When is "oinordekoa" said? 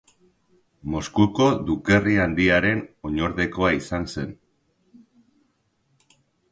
3.11-3.73